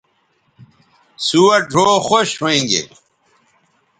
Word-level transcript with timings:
سوہ 1.25 1.57
ڙھؤ 1.71 1.95
خوش 2.07 2.29
ھویں 2.39 2.63
گے 2.69 2.81